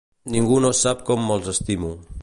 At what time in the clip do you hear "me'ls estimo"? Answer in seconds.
1.29-1.95